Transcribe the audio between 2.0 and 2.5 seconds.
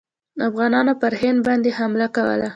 کوله.